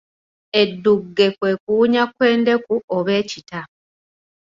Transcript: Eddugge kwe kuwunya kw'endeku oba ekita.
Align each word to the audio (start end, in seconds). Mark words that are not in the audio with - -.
Eddugge 0.61 1.27
kwe 1.37 1.51
kuwunya 1.61 2.03
kw'endeku 2.15 2.73
oba 2.95 3.11
ekita. 3.21 3.61